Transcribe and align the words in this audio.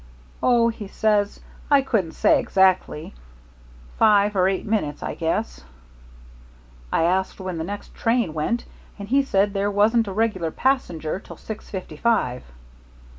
'Oh,' 0.41 0.69
he 0.69 0.87
says, 0.87 1.39
'I 1.69 1.83
couldn't 1.83 2.13
say 2.13 2.39
exactly. 2.39 3.13
Five 3.99 4.35
or 4.35 4.47
eight 4.47 4.65
minutes, 4.65 5.03
I 5.03 5.13
guess.' 5.13 5.61
I 6.91 7.03
asked 7.03 7.39
when 7.39 7.59
the 7.59 7.63
next 7.63 7.93
train 7.93 8.33
went, 8.33 8.65
and 8.97 9.09
he 9.09 9.21
said 9.21 9.53
there 9.53 9.69
wasn't 9.69 10.07
a 10.07 10.11
regular 10.11 10.49
passenger 10.49 11.19
till 11.19 11.37
six 11.37 11.69
fifty 11.69 11.97
five. 11.97 12.41